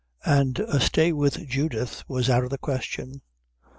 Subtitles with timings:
[0.25, 3.21] And a stay with Judith was out of the question.